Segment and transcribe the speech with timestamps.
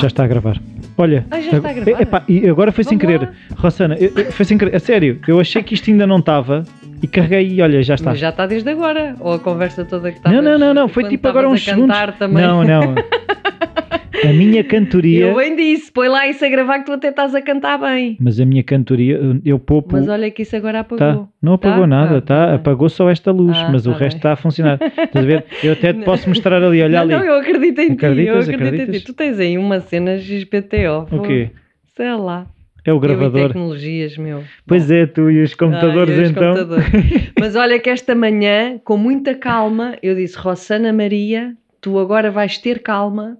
[0.00, 0.56] Já está a gravar.
[0.98, 2.02] Olha, Ah, já está a gravar?
[2.02, 3.26] epá, e agora foi sem Vamos querer.
[3.28, 3.56] lá.
[3.56, 4.74] Rossana, eu- eu- foi sem querer.
[4.76, 6.64] A sério, eu achei que isto ainda não estava
[7.02, 8.10] e carreguei e olha, já está.
[8.10, 9.14] Mas já está desde agora.
[9.20, 11.88] Ou a conversa toda que Não, estavas- não, não, não, foi tipo agora uns segundos.
[11.96, 12.44] cantar também.
[12.44, 12.94] Não, não.
[14.24, 15.26] A minha cantoria.
[15.26, 18.16] Eu bem disse, põe lá isso a gravar que tu até estás a cantar bem.
[18.20, 19.90] Mas a minha cantoria, eu- eu poupo.
[19.92, 21.28] Mas olha que isso agora Tá, apagou.
[21.40, 21.86] não apagou Tá?
[21.86, 24.18] nada, Ah, tá, tá apagou só esta luz, Ah, mas o tá resto bem.
[24.18, 24.78] está a funcionar.
[24.82, 25.44] Estás a ver?
[25.62, 27.12] Eu até te posso mostrar ali, olha não, ali.
[27.14, 28.04] não, eu acredito em ti.
[28.04, 28.48] Eu Acreditas?
[28.48, 29.00] acredito em Acreditas?
[29.00, 29.06] ti.
[29.06, 31.06] Tu tens aí uma cena XPTO.
[31.12, 31.50] O quê?
[31.96, 32.46] Sei lá.
[32.84, 33.48] É o Eu gravador.
[33.48, 34.42] tecnologias, meu.
[34.66, 36.54] Pois é, tu e os computadores Ah, e os então.
[36.54, 36.86] computadores.
[37.38, 42.56] Mas olha que esta manhã, com muita calma, eu disse, Rossana Maria, tu agora vais
[42.56, 43.36] ter calma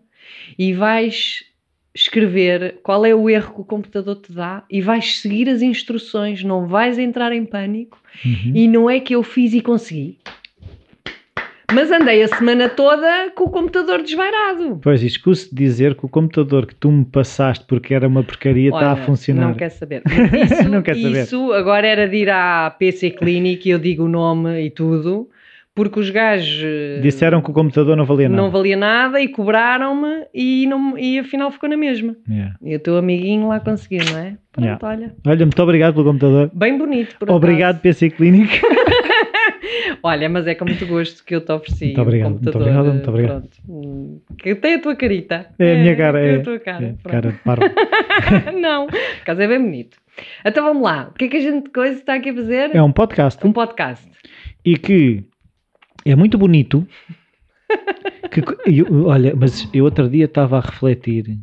[0.59, 1.45] e vais
[1.95, 6.43] escrever qual é o erro que o computador te dá e vais seguir as instruções,
[6.45, 8.53] não vais entrar em pânico Uhum.
[8.55, 10.19] e não é que eu fiz e consegui.
[11.73, 14.81] Mas andei a semana toda com o computador desvairado.
[14.83, 18.91] Pois, escuso dizer que o computador que tu me passaste porque era uma porcaria está
[18.91, 19.49] a funcionar.
[19.51, 20.03] Não quer saber.
[20.45, 21.23] Isso, Não quer saber.
[21.23, 25.29] isso agora era de ir à PC Clinic e eu digo o nome e tudo,
[25.75, 28.43] porque os gajos eh, Disseram que o computador não valia nada.
[28.43, 32.15] não valia nada e cobraram-me e, não, e afinal ficou na mesma.
[32.29, 32.55] Yeah.
[32.63, 34.37] E o teu amiguinho lá conseguiu, não é?
[34.53, 34.79] Pronto, Yeah.
[34.87, 35.15] olha.
[35.27, 36.51] Olha, muito obrigado pelo computador.
[36.53, 37.83] Bem bonito, por Obrigado, acaso.
[37.83, 38.61] PC Clinic.
[40.03, 42.87] Olha, mas é com muito gosto que eu te ofereci Muito obrigado, o muito obrigado,
[42.87, 43.49] eh, muito obrigado.
[43.67, 44.23] Pronto.
[44.39, 45.47] Que tem a tua carita.
[45.59, 46.37] É a minha cara, tem é.
[46.37, 46.85] a tua cara.
[47.05, 47.65] é, cara de parvo.
[48.61, 49.99] não, por acaso é bem bonito.
[50.45, 51.09] Então vamos lá.
[51.11, 52.75] O que é que a gente coisa está aqui a fazer?
[52.75, 54.09] É um podcast Um podcast.
[54.65, 55.23] e que
[56.11, 56.87] é muito bonito.
[58.31, 58.41] Que,
[58.81, 61.39] eu- olha, mas eu outro dia estava a refletir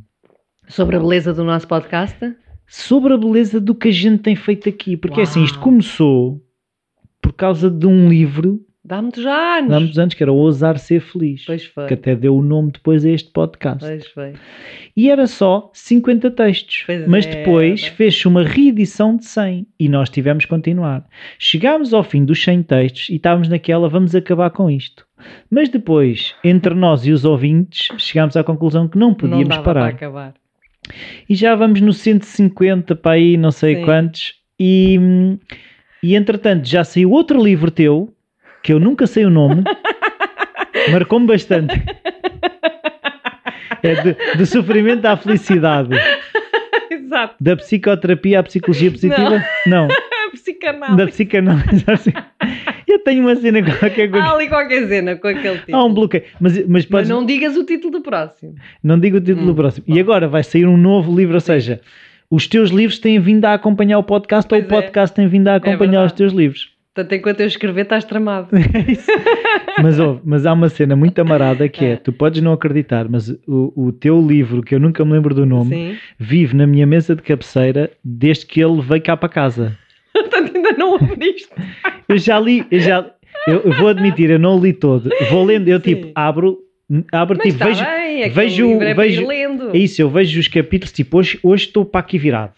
[0.68, 2.34] Sobre a beleza do nosso podcast?
[2.70, 4.98] sobre a beleza do que a gente tem feito aqui.
[4.98, 5.64] Porque assim, isto Uau.
[5.64, 6.42] começou
[7.22, 9.74] por causa de um livro Dá muitos anos.
[9.74, 11.44] há muitos anos que era Ousar Ser Feliz.
[11.46, 11.88] Pois foi.
[11.88, 13.86] Que até deu o nome depois a este podcast.
[13.86, 14.34] Pois foi.
[14.96, 16.84] E era só 50 textos.
[16.86, 17.36] Pois mas era.
[17.36, 21.06] depois fez-se uma reedição de 100 e nós tivemos que continuar.
[21.38, 25.06] Chegámos ao fim dos 100 textos e estávamos naquela, vamos acabar com isto.
[25.52, 29.64] Mas depois, entre nós e os ouvintes, chegámos à conclusão que não não podíamos dava
[29.64, 29.82] parar.
[29.82, 30.34] para acabar.
[31.30, 33.84] E já vamos no 150 para aí, não sei Sim.
[33.84, 34.34] quantos.
[34.58, 35.38] E, hum,
[36.02, 38.14] e entretanto, já saiu outro livro teu,
[38.68, 39.64] que eu nunca sei o nome,
[40.92, 41.74] marcou-me bastante.
[43.82, 45.92] É de, de sofrimento à felicidade.
[46.92, 47.36] Exato.
[47.40, 49.42] Da psicoterapia à psicologia positiva?
[49.66, 49.88] Não.
[50.28, 50.98] A psicanálise.
[50.98, 51.86] Da psicanálise
[52.86, 54.26] Eu tenho uma cena qualquer coisa.
[54.28, 55.78] Há ali qualquer cena com aquele título.
[55.78, 56.24] Há um bloqueio.
[56.38, 57.22] Mas, mas, podes- não...
[57.22, 58.54] não digas o título do próximo.
[59.00, 59.86] digo o título do Hum, próximo.
[59.88, 59.96] bom.
[59.96, 61.80] E agora vai sair um novo livro, ou seja,
[62.30, 64.84] os teus livros têm vindo a acompanhar o podcast ou o Pois é.
[64.84, 66.16] podcast tem vindo a acompanhar os verdade.
[66.16, 66.77] teus livros.
[66.98, 68.48] Portanto, enquanto eu escrever, estás tramado.
[69.78, 71.96] É mas, ouve, mas há uma cena muito amarada que é, É.
[71.98, 75.46] tu podes não acreditar, mas o, o teu livro, que eu nunca me lembro do
[75.46, 75.98] nome, Sim.
[76.18, 79.78] vive na minha mesa de cabeceira desde que ele veio cá para casa.
[80.12, 81.48] Portanto, ainda não ouviste.
[82.10, 83.06] Eu já li, eu já
[83.46, 85.10] eu, eu vou admitir, eu não li todo.
[85.30, 85.84] Vou lendo, eu Sim.
[85.96, 86.58] tipo, abro,
[87.12, 87.84] abro, Mas tipo, vejo.
[87.84, 89.70] bem, aquele vejo- é vejo- lendo.
[89.76, 92.54] É isso, eu vejo os capítulos, tipo, hoje, hoje estou para aqui virado.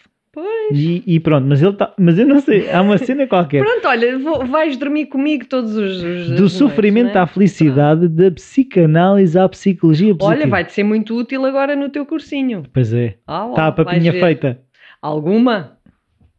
[0.72, 3.64] E, e pronto, mas ele tá, mas eu não sei, há uma cena qualquer.
[3.64, 7.24] Pronto, olha, vou- vais dormir comigo todos os, os Do sofrimento não é?
[7.24, 10.42] à felicidade, da psicanálise à psicologia positiva.
[10.44, 12.64] Olha, vai-te ser muito útil agora no teu cursinho.
[12.74, 14.60] Pois é, Ah, está a papinha feita.
[15.02, 15.78] Alguma?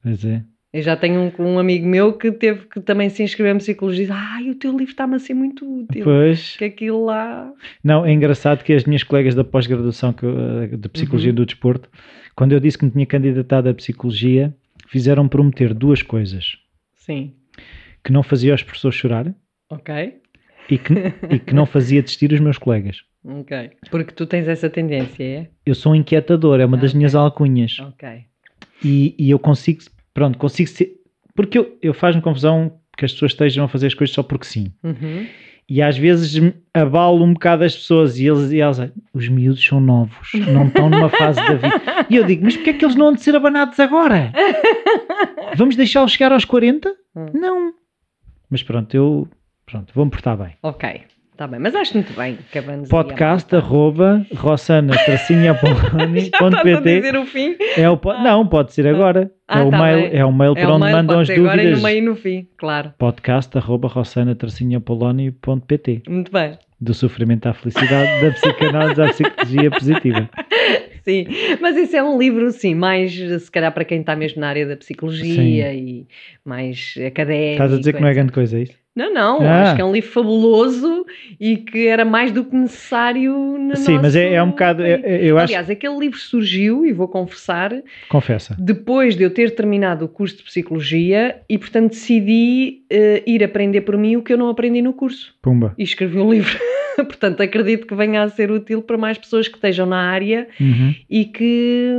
[0.03, 0.43] Pois é.
[0.73, 4.05] Eu já tenho um, um amigo meu que teve que também se inscrever em psicologia
[4.05, 6.05] e diz, ai, o teu livro está-me a ser muito útil.
[6.05, 6.57] Pois.
[6.57, 7.51] Que aquilo lá...
[7.83, 11.35] Não, é engraçado que as minhas colegas da pós-graduação eh, de Psicologia Uhum.
[11.35, 11.89] do Desporto,
[12.35, 14.55] quando eu disse que me tinha candidatado a Psicologia,
[14.89, 16.57] fizeram prometer duas coisas.
[16.95, 17.33] Sim.
[18.03, 19.35] Que não fazia os professores chorar
[19.69, 20.15] Ok.
[20.71, 20.93] e que,
[21.31, 23.03] e que não fazia desistir os meus colegas.
[23.25, 23.71] Ok.
[23.91, 25.49] Porque tu tens essa tendência, é?
[25.67, 27.79] Eu sou um inquietador, é uma das minhas alcunhas.
[27.81, 28.09] Ok.
[28.83, 29.83] E, e eu consigo,
[30.15, 30.97] pronto, consigo ser...
[31.35, 34.47] Porque eu, eu faz-me confusão que as pessoas estejam a fazer as coisas só porque
[34.47, 34.73] sim.
[34.83, 35.27] Uhum.
[35.71, 39.65] E às vezes abalo um bocado as pessoas e eles, e elas dizem, os miúdos
[39.65, 42.07] são novos, não estão numa fase da vida.
[42.11, 44.33] E eu digo, mas porquê é que eles não hão de ser abanados agora?
[45.55, 46.93] Vamos deixá-los chegar aos 40?
[47.15, 47.27] Hum.
[47.33, 47.73] Não.
[48.51, 49.29] Mas pronto, eu
[49.65, 50.57] pronto, vou-me portar bem.
[50.61, 51.03] Ok.
[51.41, 51.59] Está bem.
[51.59, 52.37] Mas acho muito bem
[52.91, 54.93] Podcast arroba rossana
[57.01, 57.57] dizer o fim?
[57.79, 59.31] é o po- Não, pode ser agora.
[59.49, 60.21] Ah, é, o tá mail, bem.
[60.21, 61.79] é o mail É para o onde mail, mandam as ser agora e dúvidas.
[61.79, 62.93] no meio e no fim, claro.
[62.99, 64.37] Podcast arroba rossana
[66.07, 66.59] Muito bem.
[66.79, 70.29] Do sofrimento à felicidade, da psicanálise à psicologia positiva.
[71.03, 71.27] Sim,
[71.59, 74.67] mas isso é um livro, sim, mais se calhar para quem está mesmo na área
[74.67, 76.07] da psicologia e
[76.45, 77.53] mais académico.
[77.53, 78.80] Estás a dizer que não é grande coisa, é isso?
[78.95, 79.63] Não, não, Ah.
[79.63, 81.07] acho que é um livro fabuloso
[81.39, 84.83] e que era mais do que necessário no Sim, mas é, é um bocado.
[84.85, 85.47] é- eu acho.
[85.53, 87.73] Aliás, aquele livro surgiu, e vou confessar,
[88.09, 88.57] Confessa.
[88.59, 93.83] depois de eu ter terminado o curso de Psicologia e, portanto, decidi eh, ir aprender
[93.83, 95.35] por mim o que eu não aprendi no curso.
[95.41, 95.73] Pumba.
[95.79, 96.59] E escrevi um livro.
[97.05, 100.95] portanto, acredito que venha a ser útil para mais pessoas que estejam na área Uhum.
[101.09, 101.93] e que,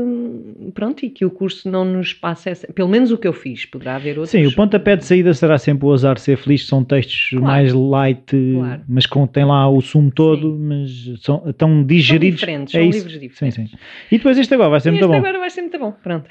[0.73, 2.67] pronto, e que o curso não nos passe essa...
[2.73, 4.29] Pelo menos o que eu fiz, poderá haver outros.
[4.29, 6.65] Sim, o pontapé de saída será sempre o azar ser feliz.
[6.67, 7.45] São textos Claro.
[7.45, 8.23] mais light,
[8.55, 8.81] Claro.
[8.87, 10.89] mas contém lá o sumo todo, mas
[11.21, 12.39] são tão São digeridos.
[12.39, 12.97] diferentes, é são isso.
[12.99, 13.71] livros Sim, diferentes.
[13.71, 13.77] sim.
[14.11, 15.17] E depois este agora vai ser E muito este bom.
[15.17, 15.91] agora vai ser muito bom.
[16.03, 16.27] Pronto.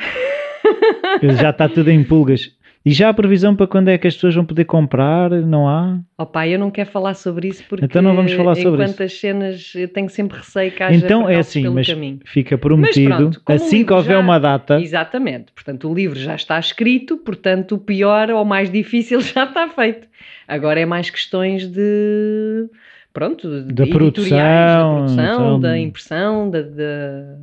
[1.39, 2.53] Já está tudo em pulgas.
[2.85, 5.31] E já há previsão para quando é que as pessoas vão poder comprar?
[5.31, 6.01] Não há?
[6.17, 9.13] Opa, eu não quero falar sobre isso porque Então não vamos falar sobre enquanto as
[9.21, 12.21] cenas eu tenho sempre receio que haja Então é assim, mas caminho.
[12.25, 13.15] fica prometido.
[13.15, 15.53] pronto, como o assim que houver já- uma data, Exatamente.
[15.53, 20.09] Portanto, o livro já está escrito, portanto, o pior ou mais difícil já está feito.
[20.49, 22.67] Agora é mais questões de.
[23.13, 27.37] Pronto, de Da produção, da produção, então- da impressão, da, da,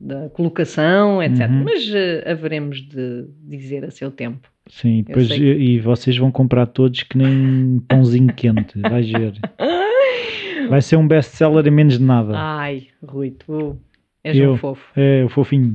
[0.00, 1.40] da colocação, etc.
[1.50, 1.64] Uhum.
[1.64, 4.46] Mas eh, haveremos de dizer a seu tempo.
[4.68, 8.78] Sim, depois, que- e vocês vão comprar todos que nem pãozinho quente.
[8.80, 9.34] Vais ver.
[10.68, 12.32] Vai ser um best-seller em menos de nada.
[12.34, 13.78] Ai, Rui, tu
[14.24, 14.52] és Eu.
[14.52, 14.84] um fofo.
[14.96, 15.74] É, o fofinho.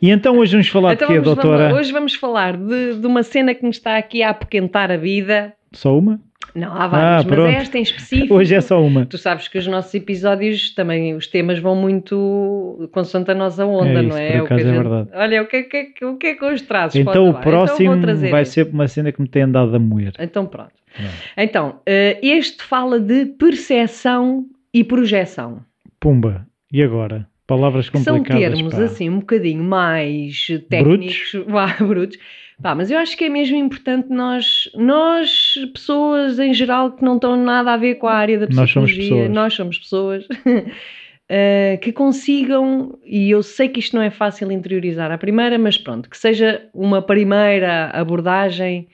[0.00, 1.64] E então hoje vamos falar Então de quê, vamos- doutora?
[1.68, 4.96] vamos- hoje vamos falar de, de uma cena que nos está aqui a apoquentar a
[4.96, 5.52] vida.
[5.72, 6.20] Só uma?
[6.58, 7.48] Não, há várias, mas pronto.
[7.50, 8.34] esta em específico.
[8.34, 9.06] Hoje é só uma.
[9.06, 13.88] Tu sabes que os nossos episódios também, os temas vão muito consoante a nossa onda,
[13.90, 14.30] É não isso, é?
[14.32, 15.08] por O que acaso a é gente- verdade.
[15.14, 16.96] Olha, o que, é que, o que é que hoje trazes?
[17.00, 17.42] Então o debate?
[17.44, 18.52] próximo trazer vai esse.
[18.52, 20.12] ser uma cena que me tem andado a moer.
[20.18, 20.72] Então pronto.
[20.94, 21.12] Pronto.
[21.36, 25.60] Então, eh, este fala de percepção e projeção.
[26.00, 26.46] Pumba.
[26.72, 27.26] E agora?
[27.48, 28.54] Palavras Que são complicadas.
[28.58, 28.82] termos pá.
[28.84, 32.18] assim um bocadinho mais técnicos, vá, brutos.
[32.62, 37.14] Pá, mas eu acho que é mesmo importante nós, nós, pessoas em geral que não
[37.14, 39.30] estão nada a ver com a área da Nós somos psicologia, pessoas.
[39.30, 40.28] nós somos pessoas,
[41.28, 45.78] eh, que consigam, e eu sei que isto não é fácil interiorizar à primeira, mas
[45.78, 48.88] pronto, que seja uma primeira abordagem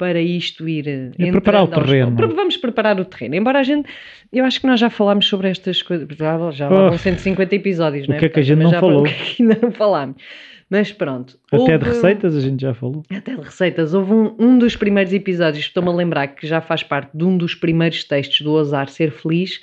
[0.00, 2.16] para isto ir eh, É preparar o aos terreno.
[2.16, 2.34] poucos.
[2.34, 3.34] Vamos preparar o terreno.
[3.34, 3.86] Embora a gente,
[4.32, 6.96] eu acho que nós já falámos sobre estas coisas, já, já Oh.
[6.96, 8.18] 150 episódios, O não é?
[8.18, 9.02] que é que a gente não já falou?
[9.02, 10.16] O que é que ainda não falámos?
[10.70, 11.36] Mas pronto.
[11.52, 13.02] Até de houve- receitas a gente já falou.
[13.10, 13.92] Até de receitas.
[13.92, 17.36] Houve um, um dos primeiros episódios, estou-me a lembrar que já faz parte de um
[17.36, 19.60] dos primeiros textos do Ousar Ser Feliz,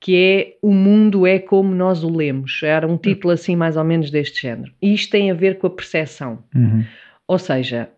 [0.00, 2.60] que é O Mundo é Como Nós o Lemos.
[2.62, 4.72] Era um título assim mais ou menos deste género.
[4.80, 6.38] E isto tem a ver com a percepção.
[6.54, 6.84] Uhum.
[7.28, 7.88] Ou seja,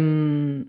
[0.00, 0.64] hum,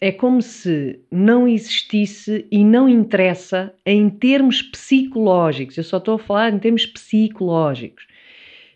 [0.00, 5.76] é como se não existisse e não interessa em termos psicológicos.
[5.76, 8.06] Eu só estou a falar em termos psicológicos.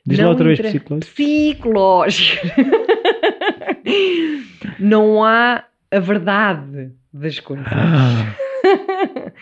[0.07, 1.15] Diz lá outra vez inter- psicológico.
[1.15, 2.47] Psicológico.
[4.79, 7.67] não há a verdade das coisas.
[7.71, 8.35] Ah,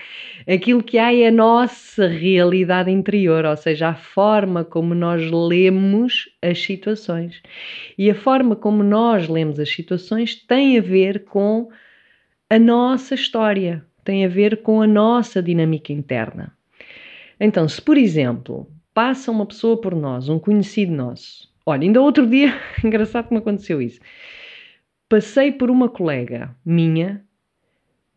[0.46, 6.28] Aquilo que há é a nossa realidade interior, ou seja, a forma como nós lemos
[6.40, 7.40] as situações.
[7.96, 11.68] E a forma como nós lemos as situações tem a ver com
[12.50, 16.52] a nossa história, tem a ver com a nossa dinâmica interna.
[17.38, 22.26] Então, se por exemplo passa uma pessoa por nós, um conhecido nosso, olha, ainda outro
[22.26, 22.54] dia,
[22.84, 24.00] engraçado me aconteceu isso,
[25.08, 27.24] passei por uma colega minha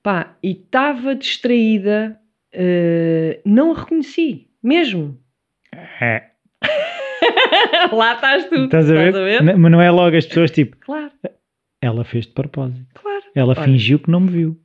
[0.06, 2.20] Pá, e estava distraída,
[2.54, 5.18] eh, não a reconheci, mesmo.
[6.00, 6.30] é.
[7.92, 8.66] Lá estás tu.
[8.66, 9.42] Estás a ver?
[9.42, 11.12] N- Mas não é logo as pessoas tipo, Claro,
[11.82, 12.86] ela fez de propósito.
[12.94, 13.24] claro.
[13.34, 14.60] Ela fingiu que não me viu.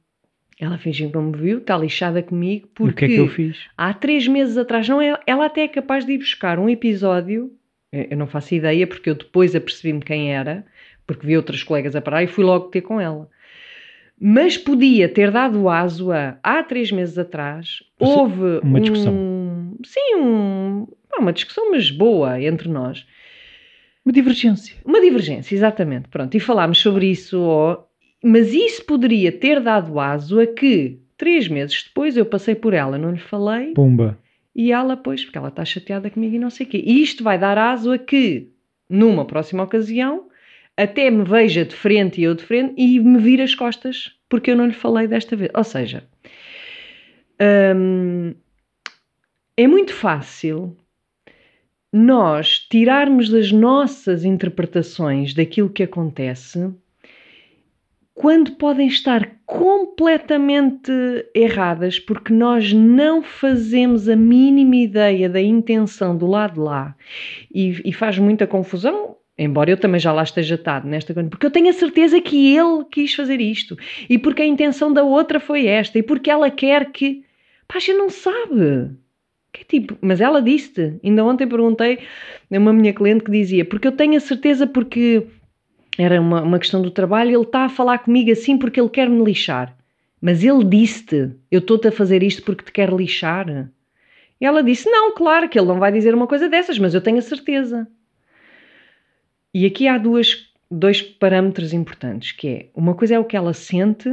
[0.60, 3.20] Ela fingiu que não me viu, está lixada comigo, E o porque que é que
[3.22, 3.56] eu fiz?
[3.78, 7.50] há três meses atrás, não é, ela até é capaz de ir buscar um episódio,
[7.90, 10.66] eu eu não faço ideia, porque eu depois apercebi-me quem era,
[11.06, 13.26] porque vi outras colegas a parar e fui logo ter com ela.
[14.22, 19.14] Mas podia ter dado aso a, há três meses atrás, houve uma um- discussão.
[19.84, 23.06] sim, um- não, uma discussão, mas boa entre nós.
[24.04, 24.76] Uma divergência.
[24.84, 26.08] Uma divergência, exatamente.
[26.08, 27.82] Pronto, e falámos sobre isso, ó,
[28.22, 32.98] mas isso poderia ter dado aso a que, três meses depois, eu passei por ela,
[32.98, 34.18] não lhe falei, Pumba.
[34.54, 36.82] e ela, pois, porque ela está chateada comigo e não sei o quê.
[36.84, 38.48] E isto vai dar aso a que,
[38.88, 40.28] numa próxima ocasião,
[40.82, 44.50] até me veja de frente e eu de frente e me vira as costas porque
[44.50, 45.50] eu não lhe falei desta vez.
[45.54, 46.04] Ou seja,
[47.76, 48.34] hum,
[49.56, 50.76] é muito fácil
[51.92, 56.72] nós tirarmos das nossas interpretações daquilo que acontece
[58.14, 60.92] quando podem estar completamente
[61.34, 66.94] erradas porque nós não fazemos a mínima ideia da intenção do lado de lá
[67.52, 71.46] e, e faz muita confusão Embora eu também já lá esteja atado nesta coisa, porque
[71.46, 73.74] eu tenho a certeza que ele quis fazer isto
[74.06, 77.24] e porque a intenção da outra foi esta e porque ela quer que.
[77.66, 78.90] Pá, gente não sabe.
[79.50, 81.00] Que é tipo, mas ela disse-te.
[81.02, 82.00] Ainda ontem perguntei
[82.52, 85.26] a uma minha cliente que dizia, porque eu tenho a certeza porque
[85.96, 89.08] era uma, uma questão do trabalho, ele está a falar comigo assim porque ele quer
[89.08, 89.74] me lixar.
[90.20, 93.70] Mas ele disse-te, eu estou-te a fazer isto porque te quero lixar.
[94.38, 97.00] E ela disse, não, claro que ele não vai dizer uma coisa dessas, mas eu
[97.00, 97.88] tenho a certeza.
[99.52, 103.52] E aqui há duas, dois parâmetros importantes, que é, uma coisa é o que ela
[103.52, 104.08] sente,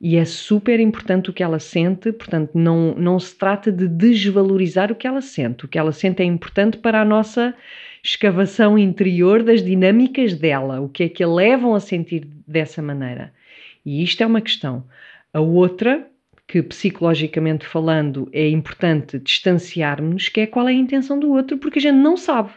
[0.00, 4.90] e é super importante o que ela sente, portanto, não, não se trata de desvalorizar
[4.90, 5.64] o que ela sente.
[5.64, 7.54] O que ela sente é importante para a nossa
[8.02, 13.32] escavação interior das dinâmicas dela, o que é que a levam a sentir dessa maneira.
[13.86, 14.84] E isto é uma questão.
[15.32, 16.04] A outra,
[16.48, 21.78] que psicologicamente falando é importante distanciarmos, que é qual é a intenção do outro, porque
[21.78, 22.50] a gente não sabe.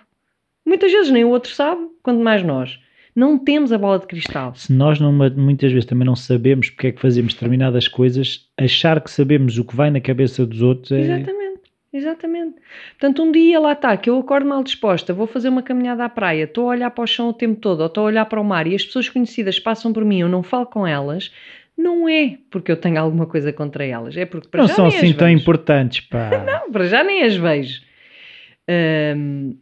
[0.66, 2.80] Muitas vezes nem o outro sabe, quanto mais nós.
[3.16, 4.54] Não temos a bola de cristal.
[4.56, 9.00] Se nós não, muitas vezes também não sabemos porque é que fazemos determinadas coisas, achar
[9.00, 11.00] que sabemos o que vai na cabeça dos outros é.
[11.00, 11.62] Exatamente,
[11.94, 12.56] exatamente.
[13.00, 16.10] Portanto, um dia lá está, que eu acordo mal disposta, vou fazer uma caminhada à
[16.10, 18.42] praia, estou a olhar para o chão o tempo todo, ou estou a olhar para
[18.42, 21.32] o mar e as pessoas conhecidas passam por mim, eu não falo com elas,
[21.78, 24.88] não é porque eu tenho alguma coisa contra elas, é porque para não já são
[24.88, 25.40] nem assim as tão vejo.
[25.40, 26.32] importantes, pá.
[26.46, 27.82] Não, para já nem as vejo.
[28.68, 29.56] Hum,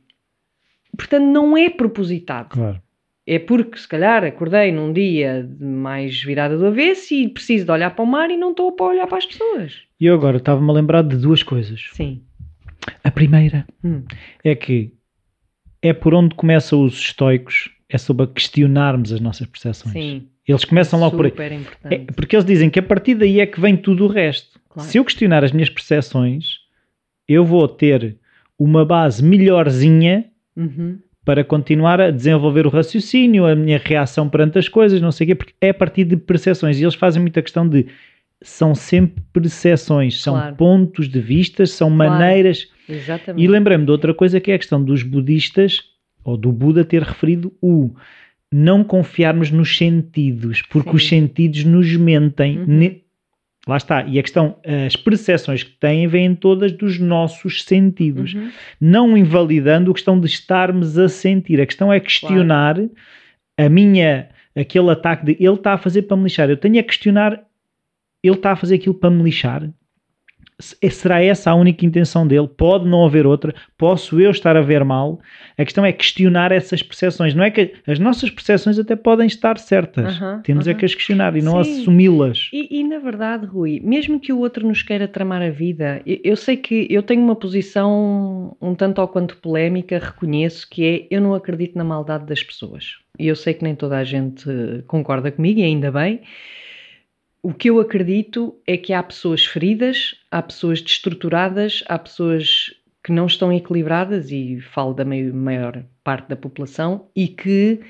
[0.98, 2.50] portanto, não é propositado.
[2.50, 2.82] Claro.
[3.26, 7.92] É porque, se calhar, acordei num dia mais virada do avesso e preciso de olhar
[7.96, 9.74] para o mar e não estou para olhar para as pessoas.
[10.00, 11.90] E eu agora estava-me a lembrar de duas coisas.
[11.94, 12.22] Sim.
[13.02, 14.04] A primeira Hum,
[14.44, 14.92] é que
[15.82, 19.94] é por onde começam os estoicos, é sobre questionarmos as nossas percepções.
[19.94, 20.28] sim.
[20.46, 21.32] Eles começam logo por aí.
[21.32, 22.06] Super É, importante.
[22.18, 24.60] porque eles dizem que a partir daí é que vem tudo o resto.
[24.68, 24.90] Claro.
[24.90, 26.58] Se eu questionar as minhas percepções,
[27.26, 28.18] eu vou ter
[28.60, 30.98] uma base melhorzinha Uhum.
[31.26, 35.28] para continuar a desenvolver o raciocínio, a minha reação perante as coisas, não sei o
[35.30, 36.78] quê, porque é a partir de percepções.
[36.80, 37.86] E eles fazem muita questão de
[38.42, 40.56] são sempre percepções, são Claro.
[40.58, 42.12] pontos de vista, são Claro.
[42.12, 42.68] maneiras.
[42.90, 43.42] Exatamente.
[43.42, 45.82] E lembrei-me de outra coisa que é a questão dos budistas,
[46.26, 47.92] ou do Buda ter referido o
[48.52, 50.96] não confiarmos nos sentidos, porque Sim.
[50.98, 52.60] os sentidos nos mentem.
[52.60, 52.96] Uhum.
[53.68, 54.04] Lá está.
[54.04, 58.52] E a questão, as percepções que têm vêm todas dos nossos sentidos Uhum.
[58.80, 61.62] não invalidando a questão de estarmos a sentir.
[61.62, 62.78] A questão é questionar
[63.58, 66.50] a minha, aquele ataque de ele está a fazer para me lixar.
[66.50, 67.42] Eu tenho a questionar,
[68.22, 69.70] ele está a fazer aquilo para me lixar.
[70.64, 72.48] Se- Será essa a única intenção dele?
[72.48, 73.54] Pode não haver outra?
[73.78, 75.20] Posso eu estar a ver mal?
[75.58, 77.34] A questão é questionar essas percepções.
[77.36, 80.16] Não é que as nossas percepções até podem estar certas.
[80.16, 80.80] Aham, Temos é aham.
[80.80, 82.50] que as questionar e não assumi-las.
[82.54, 86.20] E, e, na verdade, Rui, mesmo que o outro nos queira tramar a vida, eu,
[86.24, 91.08] eu sei que eu tenho uma posição um tanto ao quanto polémica, reconheço que é
[91.16, 92.96] eu não acredito na maldade das pessoas.
[93.20, 94.46] E eu sei que nem toda a gente
[94.88, 96.22] concorda comigo, e ainda bem.
[97.44, 102.74] O que eu acredito é que há pessoas feridas, há pessoas destruturadas, há pessoas
[103.04, 107.82] que não estão equilibradas, e falo da mai- maior parte da população, e que,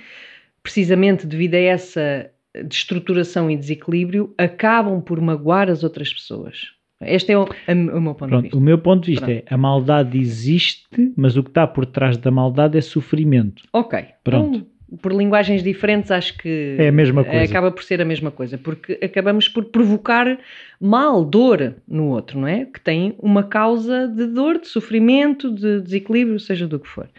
[0.63, 2.31] precisamente devido a essa
[2.65, 6.71] destruturação e desequilíbrio, acabam por magoar as outras pessoas.
[6.99, 8.57] Este é o, a- o meu ponto de Pronto, vista.
[8.57, 12.17] o meu ponto de vista é a maldade existe, mas o que está por trás
[12.17, 13.63] da maldade é sofrimento.
[13.71, 14.03] Ok.
[14.23, 14.57] Pronto.
[14.57, 14.67] Então,
[15.01, 17.43] por linguagens diferentes, acho que É a mesma eh, coisa.
[17.43, 20.37] acaba por ser a mesma coisa, porque acabamos por provocar
[20.79, 22.65] mal, dor no outro, não é?
[22.65, 27.09] Que tem uma causa de dor, de sofrimento, de desequilíbrio, seja do que for.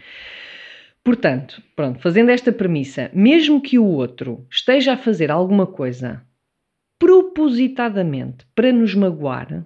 [1.03, 6.23] Portanto, pronto, fazendo esta premissa, mesmo que o outro esteja a fazer alguma coisa
[6.97, 9.65] propositadamente para nos magoar,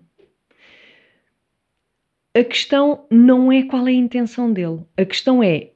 [2.35, 4.81] a questão não é qual é a intenção dele.
[4.97, 5.71] A questão é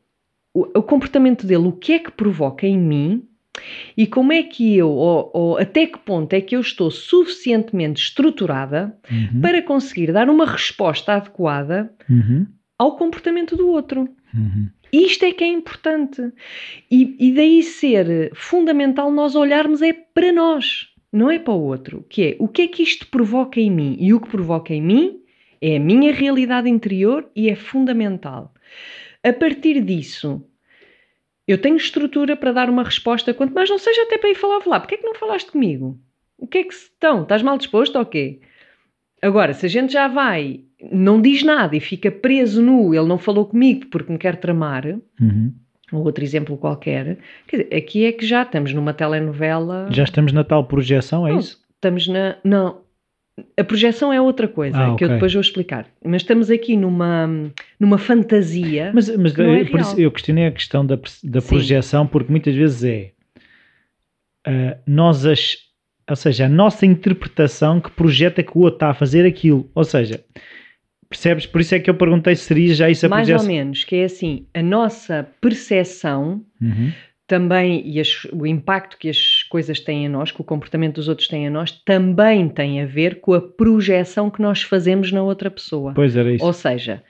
[0.54, 3.28] o, o comportamento dele, o que é que provoca em mim
[3.96, 8.02] e como é que eu, ou, ou até que ponto é que eu estou suficientemente
[8.02, 14.10] estruturada Uhum, para conseguir dar uma resposta adequada uhum, ao comportamento do outro.
[14.34, 14.70] uhum.
[14.92, 16.22] Isto é que é importante.
[16.90, 22.06] E, e daí ser fundamental nós olharmos é para nós, não é para o outro.
[22.08, 23.98] Que é o que é que isto provoca em mim?
[24.00, 25.20] E o que provoca em mim
[25.60, 28.54] é a minha realidade interior e é fundamental.
[29.24, 30.44] A partir disso,
[31.48, 34.62] eu tenho estrutura para dar uma resposta, quanto mais não seja até para ir falar,
[34.62, 34.80] falar.
[34.82, 35.98] Porquê é que não falaste comigo?
[36.38, 37.24] O que é que se estão?
[37.24, 38.40] Estás mal disposto ou quê?
[39.22, 40.62] Agora, se a gente já vai,
[40.92, 44.86] não diz nada e fica preso no ele não falou comigo porque me quer tramar,
[45.22, 45.54] Uhum.
[45.94, 49.88] ou outro exemplo qualquer, quer dizer, aqui é que já estamos numa telenovela.
[49.92, 51.64] Já estamos na tal projeção, é Não, isso?
[51.76, 52.36] Estamos na.
[52.44, 52.83] Não.
[53.58, 55.88] A projeção é outra coisa, Ah, que eu depois vou explicar.
[56.06, 57.28] Mas estamos aqui numa,
[57.80, 58.92] numa fantasia.
[58.96, 61.48] Mas, mas é eu, por isso eu questionei a questão da, da Sim.
[61.48, 63.12] projeção, porque muitas vezes é
[64.46, 65.58] ah, nós as,
[66.10, 69.70] ou seja, a nossa interpretação que projeta que o outro está a fazer aquilo.
[69.74, 70.24] Ou seja,
[71.10, 71.46] percebes?
[71.46, 73.52] Por isso é que eu perguntei se seria já isso a mais ou projeção.
[73.54, 76.92] menos, que é assim, a nossa percepção Uhum.
[77.26, 81.08] também e as- o impacto que as coisas têm em nós, que o comportamento dos
[81.08, 85.22] outros tem em nós, também tem a ver com a projeção que nós fazemos na
[85.22, 85.94] outra pessoa.
[85.94, 86.44] Pois era isso.
[86.44, 87.04] Ou seja,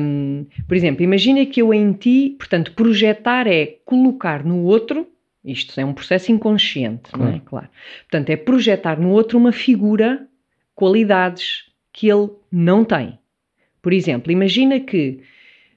[0.00, 5.06] hum, por exemplo, imagina que eu em ti, portanto, projetar é colocar no outro,
[5.44, 7.32] isto é um processo inconsciente, não é?
[7.32, 7.42] Claro.
[7.44, 7.68] Claro.
[8.08, 10.26] Portanto, é projetar no outro uma figura,
[10.74, 13.18] qualidades que ele não tem.
[13.82, 15.20] Por exemplo, imagina que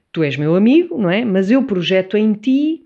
[0.09, 1.25] tu és meu amigo, não é?
[1.25, 2.85] Mas eu projeto em ti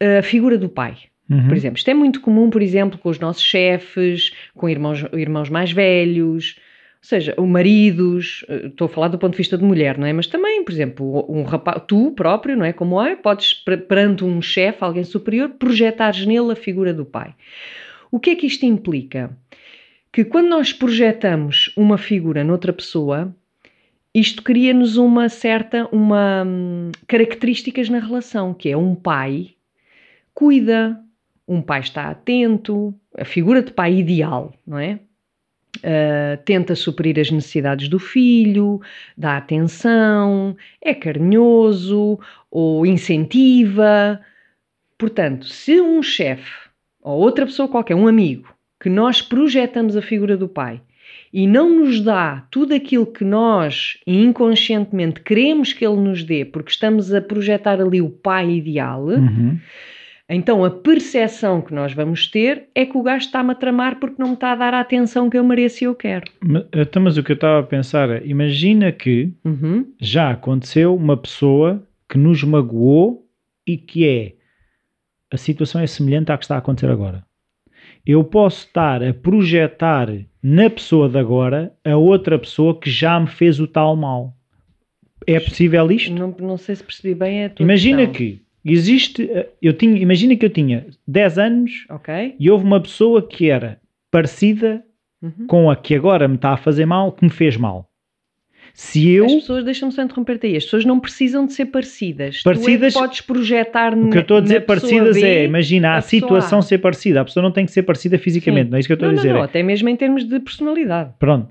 [0.00, 0.96] a figura do pai.
[1.30, 1.48] Uhum.
[1.48, 5.50] Por exemplo, isto é muito comum, por exemplo, com os nossos chefes, com irmãos, irmãos
[5.50, 9.64] mais velhos, ou seja, ou maridos, eh, estou a falar do ponto de vista de
[9.64, 10.12] mulher, não é?
[10.12, 12.72] Mas também, por exemplo, um rapaz, tu próprio, não é?
[12.72, 13.14] Como é?
[13.14, 17.34] Podes, per- perante um chefe, alguém superior, projetares nele a figura do pai.
[18.10, 19.36] O que é que isto implica?
[20.12, 23.34] Que quando nós projetamos uma figura noutra pessoa,
[24.14, 29.50] isto cria-nos uma certa, uma hum, características na relação, que é um pai
[30.34, 30.98] cuida,
[31.48, 35.00] um pai está atento, a figura de pai ideal, não é?
[35.78, 38.80] Uh, tenta suprir as necessidades do filho,
[39.16, 42.18] dá atenção, é carinhoso
[42.50, 44.20] ou incentiva.
[44.98, 46.68] Portanto, se um chefe
[47.00, 50.80] ou outra pessoa qualquer, um amigo, que nós projetamos a figura do pai
[51.32, 56.70] e não nos dá tudo aquilo que nós inconscientemente queremos que ele nos dê, porque
[56.70, 59.58] estamos a projetar ali o pai ideal, Uhum.
[60.28, 64.16] Então a percepção que nós vamos ter é que o gajo está-me a tramar porque
[64.20, 66.30] não me está a dar a atenção que eu mereço e eu quero.
[66.42, 69.86] Ma- Então, mas o que eu estava a pensar é, imagina que Uhum.
[70.00, 73.26] já aconteceu uma pessoa que nos magoou
[73.66, 74.34] e que é
[75.32, 77.24] a situação é semelhante à que está a acontecer agora.
[78.06, 80.08] Eu posso estar a projetar
[80.42, 84.34] na pessoa de agora a outra pessoa que já me fez o tal mal.
[85.26, 86.12] É possível isto?
[86.14, 88.14] Não, não sei se percebi bem Imagina questão.
[88.14, 92.34] que existe, eh, eu tinha, imagina que eu tinha 10 anos Ok?
[92.38, 93.78] e houve uma pessoa que era
[94.10, 94.82] parecida
[95.20, 95.46] Uhum.
[95.48, 97.88] com a que agora me está a fazer mal, que me fez mal.
[98.74, 102.42] Se eu As pessoas, deixa-me só interromper-te aí, as pessoas não precisam de ser parecidas.
[102.42, 105.44] Parecidas- Tu é que podes projetar O que eu estou a dizer parecidas B, é,
[105.44, 106.62] imagina, a, a situação A.
[106.62, 107.20] ser parecida.
[107.20, 108.70] A pessoa não tem que ser parecida fisicamente, Sim.
[108.70, 109.28] não é isso que eu estou não, a dizer.
[109.30, 111.10] Não, não, é- até mesmo em termos de personalidade.
[111.18, 111.48] Pronto.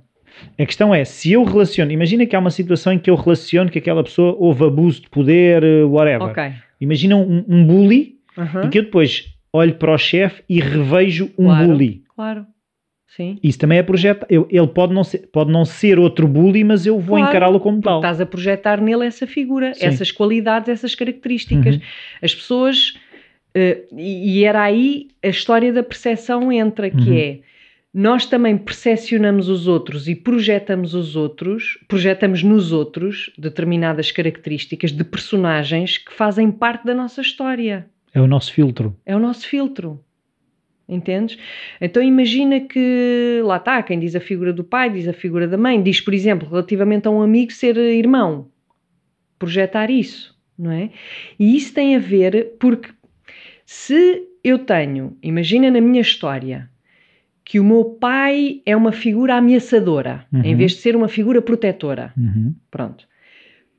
[0.58, 3.70] A questão é, se eu relaciono, imagina que há uma situação em que eu relaciono
[3.70, 6.22] que aquela pessoa houve abuso de poder, eh, whatever.
[6.30, 6.44] Ok.
[6.80, 8.66] Imagina um, um bully Aham.
[8.66, 11.68] e que eu depois olho para o chefe e revejo um Claro.
[11.68, 12.04] bully.
[12.16, 12.46] Claro.
[13.16, 13.40] Sim.
[13.42, 14.26] Isso também é projeto.
[14.30, 17.60] eu- ele pode não, ser, pode não ser outro bully, mas eu vou Claro, encará-lo
[17.60, 17.98] como tal.
[18.00, 19.86] estás a projetar nele essa figura, Sim.
[19.86, 21.76] essas qualidades, essas características.
[21.76, 21.82] Uhum.
[22.22, 22.94] As pessoas.
[23.56, 27.18] e e era aí a história da percepção entra, que Uhum.
[27.18, 27.40] é
[27.94, 35.04] nós também percepcionamos os outros e projetamos os outros, projetamos nos outros determinadas características de
[35.04, 37.90] personagens que fazem parte da nossa história.
[38.14, 38.96] É o nosso filtro.
[39.06, 40.04] É o nosso filtro.
[40.88, 41.38] Entendes?
[41.82, 45.58] Então imagina que lá está, quem diz a figura do pai, diz a figura da
[45.58, 48.50] mãe, diz, por exemplo, relativamente a um amigo ser irmão.
[49.38, 50.90] Projetar isso, não é?
[51.38, 52.90] E isso tem a ver porque
[53.66, 56.70] se eu tenho, imagina na minha história,
[57.48, 60.58] que o meu pai é uma figura ameaçadora, em Uhum.
[60.58, 62.12] vez de ser uma figura protetora.
[62.18, 62.54] Uhum.
[62.70, 63.08] Pronto.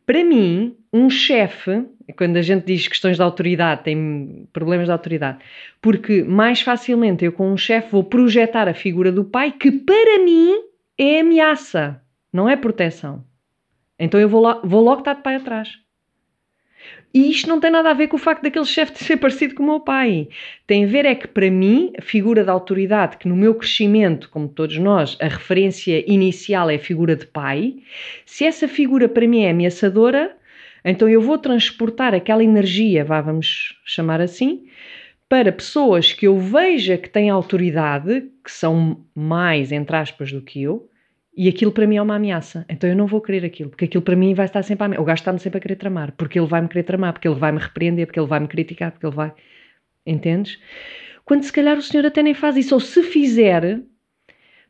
[0.06, 1.84] Para mim, um chefe,
[2.16, 5.40] quando a gente diz questões de autoridade, tem problemas de autoridade,
[5.82, 10.24] porque mais facilmente eu com um chefe vou projetar a figura do pai, que para
[10.24, 10.54] mim
[10.96, 12.00] é ameaça,
[12.32, 13.22] não é proteção.
[13.98, 15.68] Então eu vou, lá, vou logo estar de pai atrás.
[17.12, 19.62] E isto não tem nada a ver com o facto daquele chefe ser parecido com
[19.62, 20.28] o meu pai.
[20.66, 24.28] Tem a ver é que, para mim, a figura da autoridade, que no meu crescimento,
[24.28, 27.76] como todos nós, a referência inicial é a figura de pai,
[28.26, 30.36] se essa figura para mim é ameaçadora,
[30.84, 34.66] então eu vou transportar aquela energia, vá, vamos chamar assim,
[35.28, 40.62] para pessoas que eu veja que têm autoridade, que são mais, entre aspas, do que
[40.62, 40.87] eu,
[41.38, 42.66] e aquilo para mim é uma ameaça.
[42.68, 45.02] Então eu não vou querer aquilo, porque aquilo para mim vai estar sempre a ameaça.
[45.02, 47.38] O gajo está-me sempre a querer tramar, porque ele vai me querer tramar, porque ele
[47.38, 49.32] vai me repreender, porque ele vai me criticar, porque ele vai.
[50.04, 50.58] Entendes?
[51.24, 53.80] Quando se calhar o senhor até nem faz isso, ou se fizer,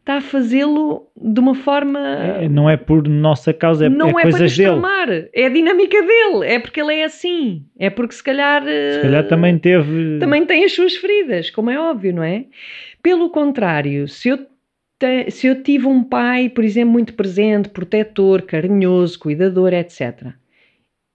[0.01, 2.01] está a fazê-lo de uma forma.
[2.01, 4.69] É- não é por nossa causa, é, não é é, para coisas dele.
[4.69, 8.63] tramar, é a dinâmica dele, é porque ele é assim, é porque se calhar.
[8.63, 10.19] Se calhar também teve.
[10.19, 12.45] também tem as suas feridas, como é óbvio, não é?
[13.03, 14.47] Pelo contrário, se eu
[15.31, 20.33] se eu tive um pai, por exemplo, muito presente, protetor, carinhoso, cuidador, etc.,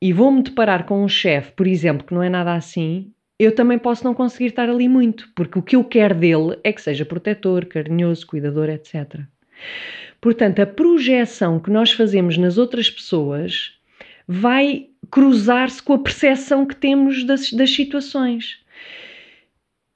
[0.02, 3.78] e vou-me deparar com um chefe, por exemplo, que não é nada assim, eu também
[3.78, 7.06] posso não conseguir estar ali muito, porque o que eu quero dele é que seja
[7.06, 9.22] protetor, carinhoso, cuidador, etc.
[10.19, 13.74] Portanto, a projeção que nós fazemos nas outras pessoas
[14.28, 18.62] vai cruzar-se com a percepção que temos das, das situações.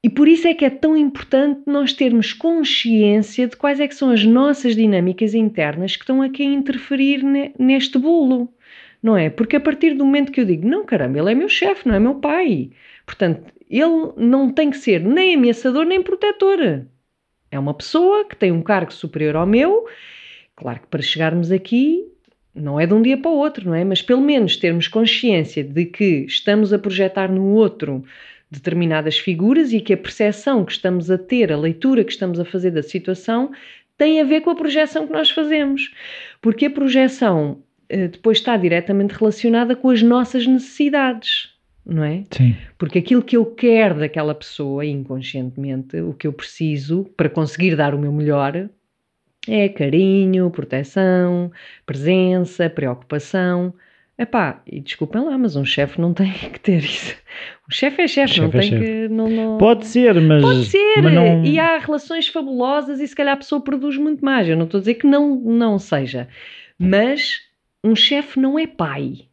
[0.08, 3.94] E por isso é que é tão importante nós termos consciência de quais é que
[3.94, 8.48] são as nossas dinâmicas internas que estão aqui a interferir ne- neste bolo,
[9.04, 9.30] não é?
[9.30, 11.94] Porque a partir do momento que eu digo, não caramba, ele é meu chefe, não
[11.94, 12.70] é meu pai.
[13.06, 16.86] Portanto, ele não tem que ser nem ameaçador nem protetor.
[17.52, 19.88] É uma pessoa que tem um cargo superior ao meu.
[20.56, 22.06] Claro que para chegarmos aqui
[22.56, 23.84] não é de um dia para o outro, não é?
[23.84, 28.06] Mas pelo menos termos consciência de que estamos a projetar no outro
[28.50, 32.46] determinadas figuras e que a percepção que estamos a ter, a leitura que estamos a
[32.46, 33.52] fazer da situação,
[33.98, 35.92] tem a ver com a projeção que nós fazemos.
[36.42, 41.54] Porque a projeção eh, depois está diretamente relacionada com as nossas necessidades,
[41.86, 42.24] não é?
[42.32, 42.56] Sim.
[42.78, 47.96] Porque aquilo que eu quero daquela pessoa, inconscientemente, o que eu preciso para conseguir dar
[47.96, 48.70] o meu melhor
[49.48, 51.52] é carinho, proteção,
[51.86, 53.74] presença, preocupação.
[54.20, 57.16] Epá, e desculpem lá, mas um chefe não tem que ter isso.
[57.70, 58.84] O chefe é chefe, não é tem chefe.
[58.84, 59.08] que.
[59.10, 59.58] Não, não...
[59.60, 60.42] Pode ser, mas.
[60.42, 61.46] Pode ser, mas não...
[61.46, 64.50] e há relações fabulosas e se calhar a pessoa produz muito mais.
[64.50, 66.28] Eu não estou a dizer que não, não seja,
[66.80, 67.42] mas
[67.84, 69.28] um chefe não é pai.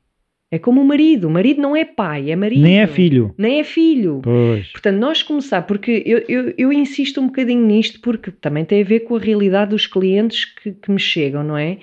[0.50, 1.26] É como o marido.
[1.26, 2.62] O marido não é pai, é marido.
[2.62, 3.34] Nem é filho.
[3.36, 4.20] Nem é filho.
[4.22, 4.68] Pois.
[4.68, 8.84] Portanto, nós começar, porque eu, eu, eu insisto um bocadinho nisto, porque também tem a
[8.84, 11.78] ver com a realidade dos clientes que, que me chegam, não é?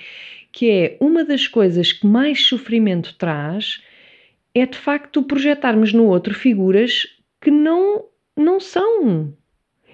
[0.52, 3.82] Que é uma das coisas que mais sofrimento traz
[4.54, 7.08] é de facto projetarmos no outro figuras
[7.40, 9.34] que não, não são.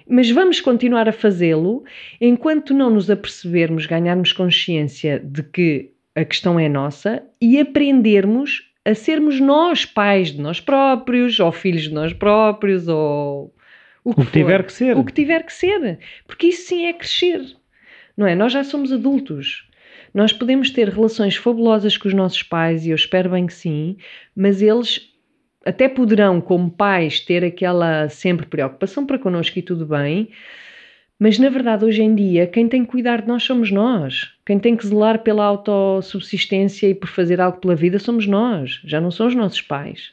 [0.08, 1.84] Mas vamos continuar a fazê-lo
[2.20, 8.94] enquanto não nos apercebermos, ganharmos consciência de que a questão é nossa e aprendermos a
[8.94, 13.54] sermos nós pais de nós próprios, ou filhos de nós próprios, ou
[14.02, 14.96] o que, O que tiver que ser.
[14.96, 15.98] O que tiver que ser.
[16.26, 17.42] Porque isso sim é crescer.
[18.16, 18.34] Não é?
[18.34, 19.67] Nós já somos adultos.
[20.14, 23.96] Nós podemos ter relações fabulosas com os nossos pais, e eu espero bem que sim,
[24.34, 25.12] mas eles
[25.64, 30.30] até poderão, como pais, ter aquela sempre preocupação para connosco e tudo bem,
[31.18, 34.32] mas na verdade, hoje em dia, quem tem que cuidar de nós somos nós.
[34.46, 39.00] Quem tem que zelar pela autossubsistência e por fazer algo pela vida somos nós, já
[39.00, 40.12] não são os nossos pais.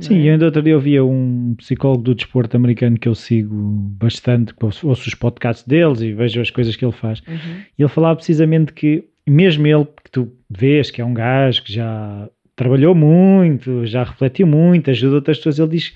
[0.00, 0.28] Sim, é?
[0.28, 4.64] eu ainda outro dia ouvia um psicólogo do desporto americano que eu sigo bastante, que
[4.64, 7.20] ouço os podcasts deles e vejo as coisas que ele faz.
[7.28, 7.60] Uhum.
[7.78, 11.72] E ele falava precisamente que, mesmo ele, que tu vês que é um gajo que
[11.72, 15.92] já trabalhou muito, já refletiu muito, ajuda outras pessoas, ele diz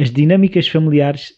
[0.00, 1.34] as dinâmicas familiares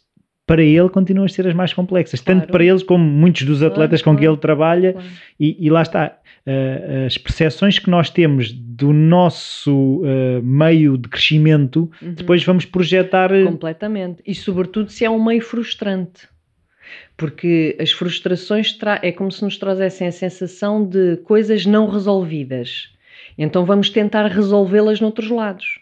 [0.46, 2.52] para ele continuam a ser as mais complexas, tanto Claro.
[2.52, 4.35] para eles como muitos dos Claro, atletas com que claro.
[4.35, 5.09] ele trabalha, Claro.
[5.40, 6.16] e, e lá está.
[6.46, 12.12] uh, as percepções que nós temos do nosso uh, meio de crescimento, Uhum.
[12.12, 13.33] depois vamos projetar.
[13.33, 14.23] uh, Completamente.
[14.27, 16.29] E sobretudo se é um meio frustrante.
[17.17, 22.91] Porque as frustrações tra- é como se nos trazessem a sensação de coisas não resolvidas.
[23.39, 25.81] Então vamos tentar resolvê-las noutros lados.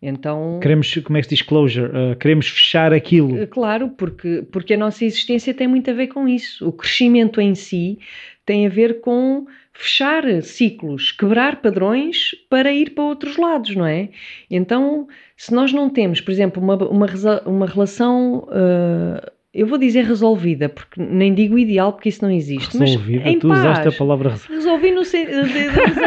[0.00, 3.36] Então, Queremos, como é que se diz, closure, uh, queremos fechar aquilo.
[3.36, 6.68] Eh, Claro, porque, porque a nossa existência tem muito a ver com isso.
[6.68, 7.98] O crescimento em si
[8.46, 9.46] tem a ver com
[9.80, 14.08] fechar ciclos, quebrar padrões para ir para outros lados, não é?
[14.50, 17.06] Então, se nós não temos, por exemplo, uma, uma,
[17.46, 22.76] uma relação, ah, eu vou dizer resolvida, porque nem digo ideal, porque isso não existe,
[22.76, 23.60] Resolvida, mas em tu paz.
[23.60, 25.26] usaste a palavra resol- Resolvi no, sen-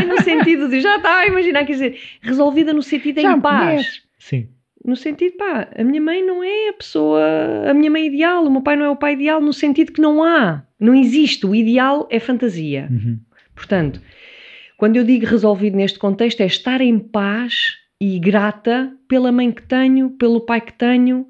[0.08, 4.02] no sentido de já está a imaginar, quer dizer, resolvida no sentido Já em paz.
[4.20, 4.50] Sim,
[4.86, 7.22] No sentido, pá, a minha mãe não é a pessoa,
[7.70, 10.02] a minha mãe ideal, o meu pai não é o pai ideal, no sentido que
[10.02, 11.46] não há, não existe.
[11.46, 12.88] O ideal é fantasia.
[12.92, 13.18] Uhum.
[13.62, 14.02] Portanto,
[14.76, 19.62] quando eu digo resolvido neste contexto, é estar em paz e grata pela mãe que
[19.62, 21.28] tenho, pelo pai que tenho,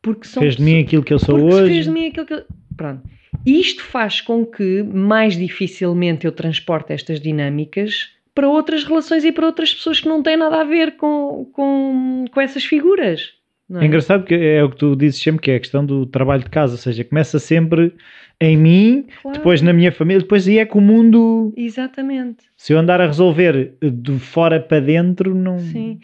[0.00, 1.72] porque são fez de mim aquilo que eu sou hoje.
[1.72, 2.44] fez de mim aquilo que eu...
[2.76, 3.02] Pronto.
[3.44, 9.46] Isto faz com que mais dificilmente eu transporte estas dinâmicas para outras relações e para
[9.46, 13.32] outras pessoas que não têm nada a ver com, com, com essas figuras.
[13.68, 16.06] Não É engraçado porque é o que tu dizes sempre, que é a questão do
[16.06, 17.92] trabalho de casa, ou seja, começa sempre
[18.40, 19.38] em mim, Claro.
[19.38, 22.44] depois na minha família, depois aí é que o mundo, Exatamente.
[22.56, 25.58] se eu andar a resolver de fora para dentro, não...
[25.58, 25.98] Sim.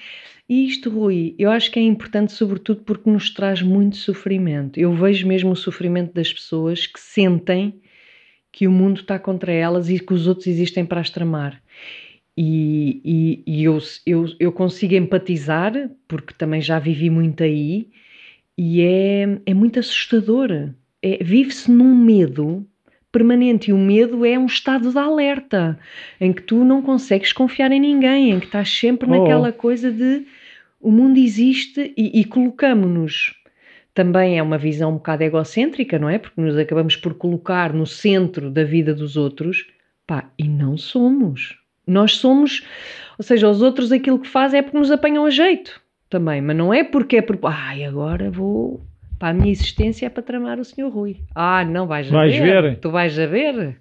[0.49, 4.79] E isto, Rui, eu acho que é importante, sobretudo porque nos traz muito sofrimento.
[4.79, 7.81] Eu vejo mesmo o sofrimento das pessoas que sentem
[8.51, 11.63] que o mundo está contra elas e que os outros existem para as tramar.
[12.37, 15.73] E, e, e eu, eu, eu consigo empatizar,
[16.09, 17.91] porque também já vivi muito aí,
[18.57, 20.51] e é, é muito assustador.
[21.03, 22.67] É, Vive-se num medo
[23.11, 25.79] permanente e o medo é um estado de alerta
[26.21, 29.13] em que tu não consegues confiar em ninguém, em que estás sempre Oh.
[29.19, 30.27] naquela coisa de
[30.81, 33.35] o mundo existe e, e colocamos-nos.
[33.95, 36.19] Também é uma visão um bocado egocêntrica, não é?
[36.19, 39.67] Porque nos acabamos por colocar no centro da vida dos outros,
[40.07, 41.59] pá, e não somos.
[41.87, 42.65] Nós somos,
[43.19, 46.57] ou seja, os outros aquilo que fazem é porque nos apanham a jeito também, mas
[46.57, 48.85] não é porque é por, ai, agora vou,
[49.19, 51.17] pá, a minha existência é para tramar o senhor Rui.
[51.35, 52.63] Ah, não vais, a Vais ver.
[52.63, 52.79] ver.
[52.79, 53.81] Tu vais a ver.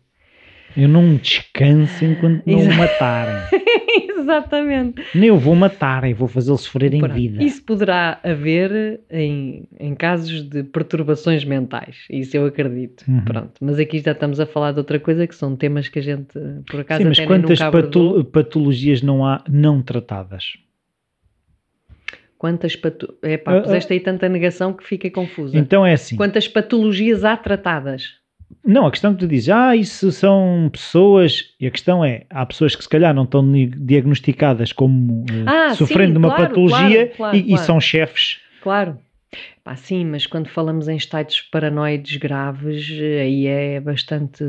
[0.76, 3.36] Eu não descanso enquanto não o matarem.
[4.22, 5.04] Exatamente.
[5.14, 7.44] Nem eu vou matarem, vou fazê-lo sofrer em vida.
[7.44, 13.04] Isso poderá haver em, em casos de perturbações mentais, isso eu acredito.
[13.08, 13.26] Uhum.
[13.26, 13.52] Pronto.
[13.60, 16.40] Mas aqui já estamos a falar de outra coisa que são temas que a gente,
[16.70, 20.54] por acaso, Sim, mas quantas patolo- patologias não há não tratadas?
[22.38, 23.14] Quantas pato...
[23.22, 23.62] É Ah, pá, ah.
[23.62, 25.58] puseste aí tanta negação que fica confusa.
[25.58, 26.16] Então é assim.
[26.16, 28.21] Quantas patologias há tratadas?
[28.64, 32.46] Não, a questão que tu dizes, ah, isso são pessoas, e a questão é, há
[32.46, 36.48] pessoas que se calhar não estão diagnosticadas como eh, Ah, sofrendo sim, de uma claro,
[36.48, 38.40] patologia claro, claro, e, e são chefes.
[38.62, 38.98] Claro.
[39.64, 42.88] Pá, sim, mas quando falamos em estados paranoides graves,
[43.22, 44.44] aí é bastante.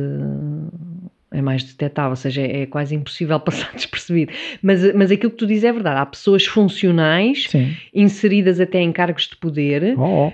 [1.31, 4.33] é mais detetável, ou seja, é quase impossível passar despercebido.
[4.61, 6.01] Mas, mas aquilo que tu dizes é verdade.
[6.01, 7.75] Há pessoas funcionais, Sim.
[7.95, 10.33] inseridas até em cargos de poder, Oh, oh.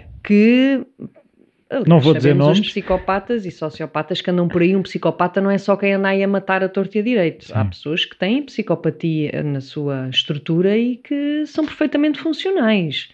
[1.69, 1.89] Que.
[1.89, 2.61] Não vou dizer sabemos nomes.
[2.61, 4.75] Os psicopatas e sociopatas que andam por aí.
[4.75, 7.47] Um psicopata não é só quem anda aí a matar a torto e a direito.
[7.53, 7.71] Há Sim.
[7.71, 13.11] pessoas que têm psicopatia na sua estrutura e que são perfeitamente funcionais.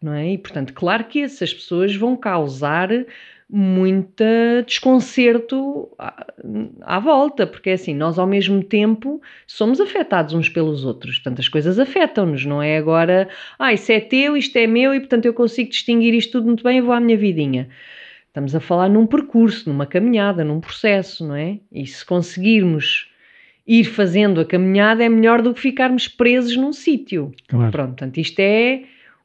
[0.00, 0.32] Não é?
[0.32, 2.90] E, portanto, claro que essas pessoas vão causar
[3.48, 6.26] muita desconcerto à,
[6.82, 11.38] à volta, porque é assim, nós ao mesmo tempo somos afetados uns pelos outros, portanto
[11.38, 13.28] as coisas afetam-nos, não é agora,
[13.58, 16.64] ah, isso é teu, isto é meu e portanto eu consigo distinguir isto tudo muito
[16.64, 17.68] bem e vou à minha vidinha.
[18.26, 21.58] Estamos a falar num percurso, numa caminhada, num processo, não é?
[21.72, 23.10] E se conseguirmos
[23.66, 27.32] ir fazendo a caminhada é melhor do que ficarmos presos num sítio.
[27.48, 27.72] Claro.
[27.72, 28.82] Pronto, portanto, isto é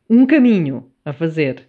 [0.10, 1.68] um caminho a fazer.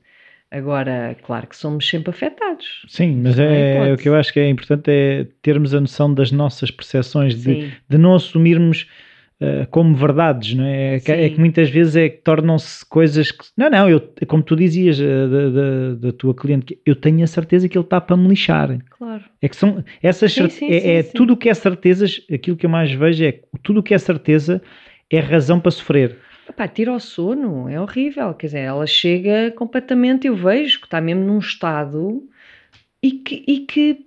[0.53, 2.85] Agora, claro que somos sempre afetados.
[2.87, 3.93] Sim, mas é, hipótese.
[3.95, 7.43] o que eu acho que é importante é termos a noção das nossas percepções, de,
[7.43, 8.87] Sim, de não assumirmos
[9.43, 10.95] eh, como verdades, não é?
[10.95, 13.45] É que, é que muitas vezes é que tornam-se coisas que.
[13.57, 17.27] Não, não, eu, como tu dizias eh, da, da, da tua cliente, eu tenho a
[17.27, 18.79] certeza que ele está para me lixar.
[18.91, 19.25] claro.
[19.41, 21.11] É que são essas Sim, sim, é, é sim.
[21.17, 23.95] tudo o que é certezas, aquilo que eu mais vejo é que tudo o que
[23.95, 24.63] é certeza
[25.11, 26.19] é razão para sofrer.
[26.53, 28.35] Epá, tira o sono, é horrível.
[28.35, 32.23] Quer dizer, ela chega completamente, eu vejo que está mesmo num estado
[33.03, 34.05] e que, e que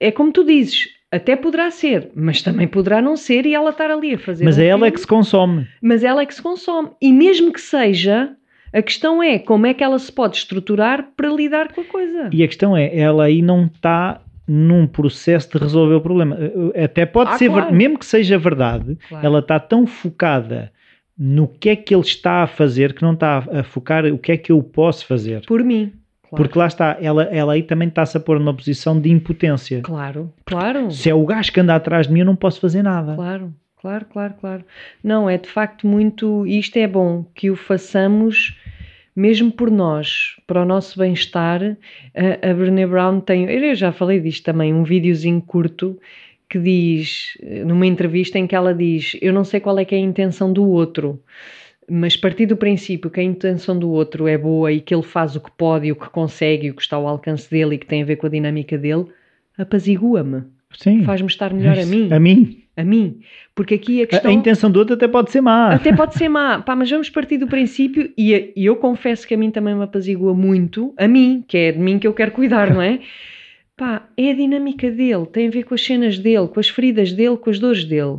[0.00, 3.90] é como tu dizes, até poderá ser, mas também poderá não ser e ela estar
[3.92, 4.44] ali a fazer.
[4.44, 5.68] Mas um é ela é que se consome.
[5.80, 6.90] Mas ela é que se consome.
[7.00, 8.32] E mesmo que seja,
[8.72, 12.28] a questão é como é que ela se pode estruturar para lidar com a coisa.
[12.32, 16.36] E a questão é, ela aí não está num processo de resolver o problema.
[16.74, 17.74] Eh, Até pode Ah, ser, ver- claro.
[17.76, 19.24] mesmo que seja verdade, Claro.
[19.26, 20.72] ela está tão focada
[21.18, 24.32] no que é que ele está a fazer que não está a focar o que
[24.32, 25.44] é que eu posso fazer.
[25.46, 25.92] Por mim.
[26.22, 26.44] Claro.
[26.44, 29.80] Porque lá está, ela, ela aí também está-se a pôr numa posição de impotência.
[29.80, 30.90] Claro, claro.
[30.90, 33.14] Se é o gajo que anda atrás de mim, eu não posso fazer nada.
[33.14, 34.64] Claro, claro, claro, claro.
[35.02, 36.46] Não, é de facto muito.
[36.46, 38.56] Isto é bom que o façamos
[39.16, 41.60] mesmo por nós, para o nosso bem-estar.
[42.14, 43.50] A, a Brené Brown tem.
[43.50, 45.98] Eu já falei disto também, um videozinho curto
[46.48, 49.98] que diz, numa entrevista em que ela diz: Eu não sei qual é que é
[49.98, 51.20] a intenção do outro.
[51.90, 55.34] Mas partir do princípio que a intenção do outro é boa e que ele faz
[55.36, 57.78] o que pode e o que consegue e o que está ao alcance dele e
[57.78, 59.06] que tem a ver com a dinâmica dele,
[59.56, 60.42] apazigua-me,
[60.76, 61.02] Sim.
[61.04, 61.90] faz-me estar melhor a Isso.
[61.90, 62.62] mim A mim.
[62.76, 63.20] a mim.
[63.54, 65.72] Porque aqui a A- questão A, intenção do outro até pode ser má.
[65.74, 69.26] até pode ser má, pá, mas vamos partir do princípio e, a- e eu confesso
[69.26, 72.12] que a mim também me apazigua muito, a mim, que é de mim que eu
[72.12, 73.00] quero cuidar, não é?
[73.78, 77.12] Pá, é a dinâmica dele, tem a ver com as cenas dele, com as feridas
[77.12, 78.18] dele, com as dores dele.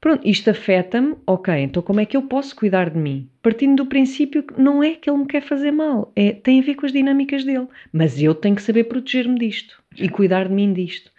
[0.00, 3.28] Pronto, isto afeta-me, ok, então como é que eu posso cuidar de mim?
[3.42, 6.62] Partindo do princípio que não é que ele me quer fazer mal, é, tem a
[6.62, 7.66] ver com as dinâmicas dele.
[7.92, 11.10] Mas eu tenho que saber proteger-me disto e cuidar de mim disto.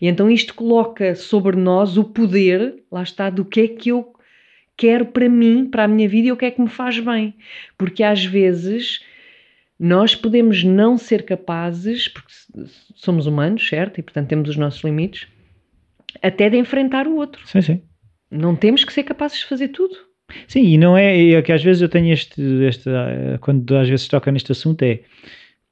[0.00, 4.12] E então isto coloca sobre nós o poder, lá está, do que é que eu
[4.76, 7.34] quero para mim, para a minha vida e o que é que me faz bem.
[7.78, 9.04] Porque às vezes
[9.82, 12.28] nós podemos não ser capazes, porque
[12.94, 13.98] somos humanos, certo?
[13.98, 15.26] E portanto temos os nossos limites,
[16.22, 17.40] até de enfrentar o outro.
[17.48, 17.80] Sim, sim.
[18.30, 19.94] Não temos que ser capazes de fazer tudo.
[20.46, 23.88] Sim, e não é, é que às vezes eu tenho este, este ah, quando às
[23.88, 25.00] vezes toca neste assunto é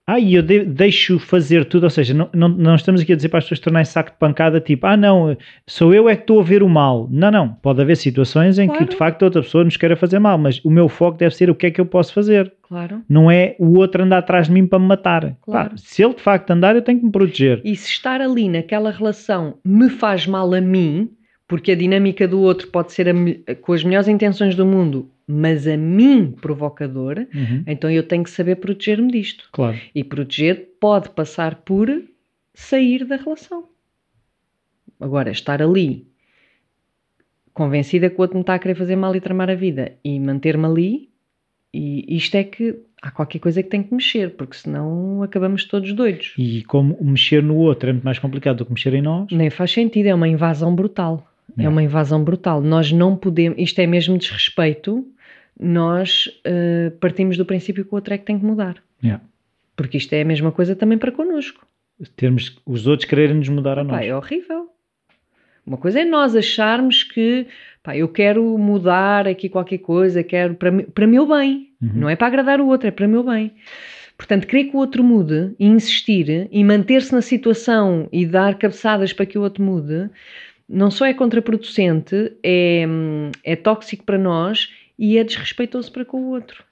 [0.05, 3.17] ah, e eu de- deixo fazer tudo, ou seja, não, não, não estamos aqui a
[3.17, 6.23] dizer para as pessoas tornarem saco de pancada, tipo, ah não, sou eu é que
[6.23, 7.07] estou a ver o mal.
[7.11, 8.87] Não, não, pode haver situações em Claro.
[8.87, 11.51] que de facto outra pessoa nos queira fazer mal, mas o meu foco deve ser
[11.51, 12.51] o que é que eu posso fazer.
[12.69, 13.03] Claro.
[13.09, 15.37] Não é o outro andar atrás de mim para me matar.
[15.41, 15.71] Claro.
[15.71, 17.63] Pá, se ele de facto andar, eu tenho que me proteger.
[17.65, 21.11] E se estar ali naquela relação me faz mal a mim,
[21.47, 25.67] porque a dinâmica do outro pode ser a com as melhores intenções do mundo, mas
[25.67, 29.49] a mim provocador, Uhum, então eu tenho que saber proteger-me disto.
[29.51, 29.79] Claro.
[29.95, 31.89] E proteger pode passar por
[32.53, 33.65] sair da relação.
[35.01, 36.07] Agora, estar ali
[37.55, 40.21] convencida que o outro me está a querer fazer mal e tramar a vida e
[40.21, 41.09] manter-me ali,
[41.73, 45.93] e isto é que há qualquer coisa que tem que mexer, porque senão acabamos todos
[45.93, 46.35] doidos.
[46.39, 49.31] E como mexer no outro é muito mais complicado do que mexer em nós.
[49.31, 51.27] Nem faz sentido, é uma invasão brutal.
[51.59, 51.69] É É.
[51.69, 52.61] uma invasão brutal.
[52.61, 55.07] Nós não podemos, isto é mesmo desrespeito,
[55.59, 58.77] nós eh, partimos do princípio que o outro é que tem que mudar.
[59.03, 59.23] Yeah.
[59.77, 61.67] Porque isto é a mesma coisa também para connosco.
[62.17, 64.05] Termos os outros quererem nos mudar a nós.
[64.05, 64.69] é horrível.
[65.67, 67.47] Uma coisa é nós acharmos que
[67.89, 71.71] pá, eu quero mudar aqui qualquer coisa, quero para, para meu bem.
[71.81, 71.93] Uhum.
[71.95, 73.53] Não é para agradar o outro, é para meu bem.
[74.17, 79.13] Portanto, querer que o outro mude e insistir e manter-se na situação e dar cabeçadas
[79.13, 80.11] para que o outro mude,
[80.69, 82.85] não só é contraproducente, é,
[83.45, 86.65] é tóxico para nós e é desrespeitoso para com o outro.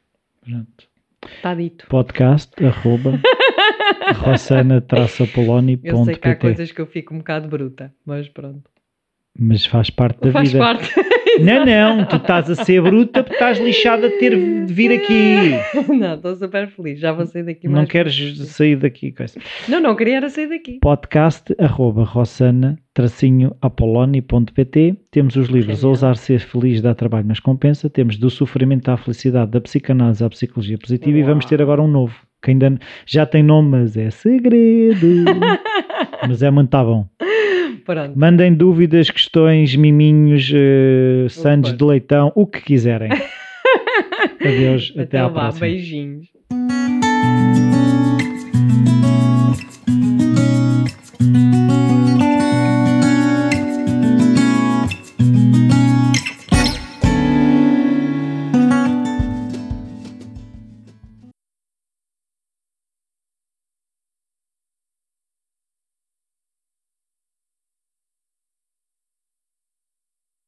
[0.44, 0.86] Pronto.
[1.36, 1.86] Está dito.
[1.88, 3.18] Podcast arroba
[4.22, 8.75] rossana-apoloni.pt Eu sei que há coisas que eu fico um bocado bruta, mas pronto.
[9.38, 10.64] Mas faz parte da Faz vida.
[10.64, 10.90] parte.
[11.38, 14.30] Não, não, tu estás a ser bruta porque estás lixada de ter
[14.64, 15.50] de vir aqui.
[15.92, 16.98] não, estou super feliz.
[16.98, 19.12] Já vou sair daqui Não queres sair daqui.
[19.12, 19.38] coisa.
[19.68, 20.78] Não, não queria era sair daqui.
[20.80, 25.90] Podcast arroba rossana-apoloni.pt Temos os livros Genial.
[25.90, 27.90] Ousar Ser Feliz dá trabalho mas compensa.
[27.90, 31.28] Temos Do Sofrimento à Felicidade, da Psicanálise à Psicologia Positiva e Uau.
[31.32, 35.24] vamos ter agora um novo que ainda já tem nome, mas é segredo.
[36.26, 37.06] mas é muito tá bom.
[37.84, 38.18] Pronto.
[38.18, 43.10] Mandem dúvidas, questões, miminhos, uh, sandes de leitão, o que quiserem.
[44.40, 45.66] Adeus, até, à Então vá, próxima.
[45.66, 46.26] beijinhos.